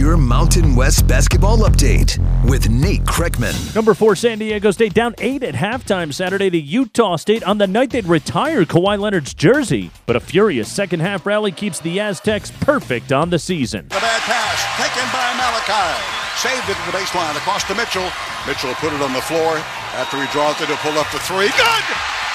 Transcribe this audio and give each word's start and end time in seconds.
your 0.00 0.16
Mountain 0.16 0.74
West 0.74 1.06
basketball 1.06 1.58
update 1.58 2.16
with 2.48 2.70
Nate 2.70 3.04
Kreckman. 3.04 3.52
Number 3.74 3.92
four, 3.92 4.16
San 4.16 4.38
Diego 4.38 4.70
State 4.70 4.94
down 4.94 5.14
eight 5.18 5.42
at 5.42 5.52
halftime 5.52 6.08
Saturday 6.08 6.48
to 6.48 6.56
Utah 6.56 7.16
State 7.16 7.44
on 7.44 7.58
the 7.58 7.66
night 7.66 7.90
they'd 7.90 8.06
retire 8.06 8.64
Kawhi 8.64 8.98
Leonard's 8.98 9.34
jersey. 9.34 9.90
But 10.06 10.16
a 10.16 10.20
furious 10.20 10.72
second 10.72 11.00
half 11.00 11.26
rally 11.26 11.52
keeps 11.52 11.80
the 11.80 12.00
Aztecs 12.00 12.50
perfect 12.50 13.12
on 13.12 13.28
the 13.28 13.38
season. 13.38 13.88
The 13.88 14.00
bad 14.00 14.22
pass 14.24 14.56
taken 14.80 15.04
by 15.12 15.36
Malachi. 15.36 16.00
Saved 16.40 16.64
it 16.64 16.80
to 16.80 16.84
the 16.90 16.96
baseline 16.96 17.36
across 17.36 17.64
to 17.64 17.74
Mitchell. 17.74 18.08
Mitchell 18.48 18.72
put 18.80 18.94
it 18.94 19.02
on 19.02 19.12
the 19.12 19.20
floor 19.20 19.60
after 20.00 20.16
he 20.16 20.26
draws 20.32 20.56
it 20.62 20.72
to 20.72 20.76
pull 20.80 20.96
up 20.96 21.12
the 21.12 21.20
three. 21.28 21.52
Good! 21.52 21.84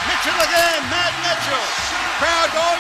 Mitchell 0.06 0.38
again, 0.38 0.86
Matt 0.94 1.18
Mitchell. 1.26 1.66
Crowd 2.22 2.54
going 2.54 2.75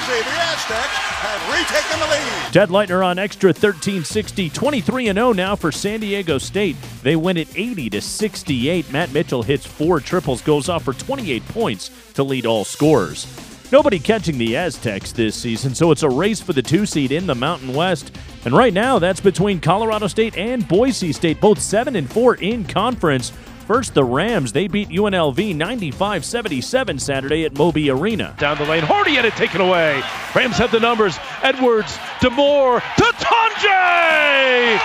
crazy. 0.00 0.22
The 0.22 0.30
Aztecs 0.30 0.96
have 0.96 1.40
retaken 1.50 2.00
the 2.00 2.06
lead. 2.06 2.52
Ted 2.52 2.68
Leitner 2.68 3.04
on 3.04 3.16
XTRA 3.16 3.54
13-60, 3.54 4.52
23 4.52 5.04
0 5.06 5.32
now 5.32 5.56
for 5.56 5.72
San 5.72 6.00
Diego 6.00 6.38
State. 6.38 6.76
They 7.02 7.16
win 7.16 7.36
it 7.36 7.48
80 7.56 7.90
to 7.90 8.00
68. 8.00 8.92
Matt 8.92 9.12
Mitchell 9.12 9.42
hits 9.42 9.66
four 9.66 10.00
triples, 10.00 10.42
goes 10.42 10.68
off 10.68 10.84
for 10.84 10.92
28 10.92 11.46
points 11.48 12.12
to 12.14 12.22
lead 12.22 12.46
all 12.46 12.64
scorers. 12.64 13.26
Nobody 13.70 13.98
catching 13.98 14.38
the 14.38 14.56
Aztecs 14.56 15.12
this 15.12 15.36
season, 15.36 15.74
so 15.74 15.90
it's 15.90 16.02
a 16.02 16.08
race 16.08 16.40
for 16.40 16.54
the 16.54 16.62
two 16.62 16.86
seed 16.86 17.12
in 17.12 17.26
the 17.26 17.34
Mountain 17.34 17.74
West. 17.74 18.16
And 18.46 18.56
right 18.56 18.72
now, 18.72 18.98
that's 18.98 19.20
between 19.20 19.60
Colorado 19.60 20.06
State 20.06 20.38
and 20.38 20.66
Boise 20.66 21.12
State, 21.12 21.38
both 21.38 21.60
7 21.60 21.94
and 21.94 22.10
4 22.10 22.36
in 22.36 22.64
conference. 22.64 23.32
First, 23.68 23.92
the 23.92 24.02
Rams. 24.02 24.52
They 24.54 24.66
beat 24.66 24.88
UNLV 24.88 25.54
95 25.54 26.24
77 26.24 26.98
Saturday 26.98 27.44
at 27.44 27.58
Moby 27.58 27.90
Arena. 27.90 28.34
Down 28.38 28.56
the 28.56 28.64
lane. 28.64 28.82
Hardy 28.82 29.14
had 29.16 29.26
it 29.26 29.34
taken 29.34 29.60
away. 29.60 30.02
Rams 30.34 30.56
have 30.56 30.70
the 30.70 30.80
numbers. 30.80 31.18
Edwards, 31.42 31.98
DeMore, 32.20 32.80
to 32.80 33.04
Tonje! 33.04 34.80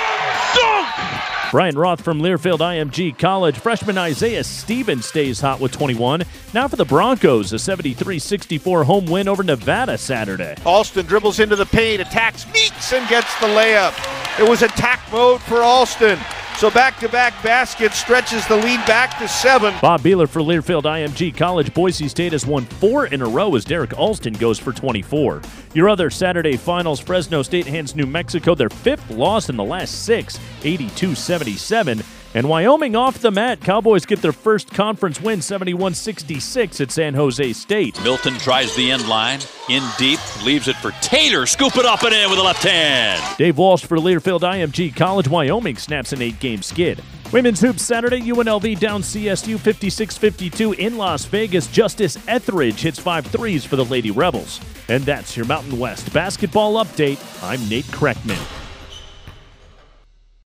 Dunk! 0.53 1.51
Brian 1.51 1.77
Roth 1.77 2.01
from 2.01 2.19
Learfield 2.19 2.59
IMG 2.59 3.17
College. 3.17 3.57
Freshman 3.57 3.97
Isaiah 3.97 4.43
Stevens 4.43 5.05
stays 5.05 5.39
hot 5.39 5.61
with 5.61 5.71
21. 5.71 6.23
Now 6.53 6.67
for 6.67 6.75
the 6.75 6.83
Broncos, 6.83 7.53
a 7.53 7.59
73 7.59 8.19
64 8.19 8.83
home 8.83 9.05
win 9.05 9.29
over 9.29 9.43
Nevada 9.43 9.97
Saturday. 9.97 10.57
Alston 10.65 11.05
dribbles 11.05 11.39
into 11.39 11.55
the 11.55 11.65
paint, 11.67 12.01
attacks 12.01 12.45
Meeks, 12.47 12.91
and 12.91 13.07
gets 13.07 13.33
the 13.39 13.47
layup. 13.47 13.93
It 14.37 14.49
was 14.49 14.61
attack 14.61 14.99
mode 15.09 15.39
for 15.39 15.59
Alston. 15.63 16.19
So 16.57 16.69
back 16.71 16.97
to 16.99 17.09
back 17.09 17.33
baskets 17.43 17.97
stretches 17.97 18.47
the 18.47 18.55
lead 18.55 18.85
back 18.85 19.17
to 19.19 19.27
seven. 19.27 19.73
Bob 19.81 20.01
Behler 20.01 20.29
for 20.29 20.41
Learfield 20.41 20.83
IMG 20.83 21.35
College. 21.35 21.73
Boise 21.73 22.07
State 22.07 22.31
has 22.31 22.45
won 22.45 22.63
four 22.63 23.07
in 23.07 23.21
a 23.21 23.25
row 23.25 23.55
as 23.55 23.65
Derrick 23.65 23.97
Alston 23.97 24.33
goes 24.33 24.59
for 24.59 24.71
24. 24.71 25.41
Your 25.73 25.89
other 25.89 26.09
Saturday 26.09 26.55
finals 26.55 27.01
Fresno 27.01 27.41
State 27.41 27.65
hands 27.67 27.95
New 27.95 28.05
Mexico 28.05 28.55
their 28.55 28.69
fifth 28.69 29.09
loss 29.09 29.49
in 29.49 29.57
the 29.57 29.63
last 29.63 30.05
six, 30.05 30.39
82 30.63 31.15
77. 31.15 32.01
And 32.35 32.49
Wyoming 32.49 32.95
off 32.95 33.19
the 33.19 33.29
mat. 33.29 33.61
Cowboys 33.61 34.05
get 34.05 34.21
their 34.21 34.31
first 34.31 34.71
conference 34.71 35.21
win 35.21 35.41
71 35.41 35.93
66 35.93 36.81
at 36.81 36.91
San 36.91 37.13
Jose 37.13 37.53
State. 37.53 38.01
Milton 38.03 38.33
tries 38.35 38.75
the 38.75 38.91
end 38.91 39.07
line. 39.07 39.39
In 39.69 39.83
deep. 39.97 40.19
Leaves 40.43 40.67
it 40.67 40.75
for 40.77 40.91
Taylor. 41.01 41.45
Scoop 41.45 41.77
it 41.77 41.85
up 41.85 42.01
and 42.03 42.13
in 42.13 42.29
with 42.29 42.39
the 42.39 42.43
left 42.43 42.63
hand. 42.63 43.21
Dave 43.37 43.57
Walsh 43.57 43.85
for 43.85 43.97
Learfield 43.97 44.41
IMG 44.41 44.95
College. 44.95 45.27
Wyoming 45.27 45.77
snaps 45.77 46.11
an 46.11 46.21
eight 46.21 46.39
game 46.39 46.61
skid. 46.61 47.03
Women's 47.31 47.61
Hoops 47.61 47.81
Saturday, 47.83 48.21
UNLV 48.21 48.79
down 48.79 49.01
CSU 49.01 49.59
56 49.59 50.17
52 50.17 50.73
in 50.73 50.97
Las 50.97 51.25
Vegas. 51.25 51.67
Justice 51.67 52.17
Etheridge 52.27 52.81
hits 52.81 52.99
five 52.99 53.25
threes 53.25 53.65
for 53.65 53.75
the 53.75 53.85
Lady 53.85 54.11
Rebels. 54.11 54.59
And 54.89 55.03
that's 55.03 55.37
your 55.37 55.45
Mountain 55.45 55.79
West 55.79 56.11
basketball 56.13 56.83
update. 56.83 57.19
I'm 57.43 57.67
Nate 57.69 57.85
Kreckman. 57.85 58.62